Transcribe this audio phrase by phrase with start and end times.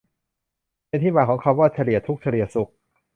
[0.87, 2.69] เป็นที่มาของคำว่า "เฉลี่ยทุกข์เฉลี่ยสุข"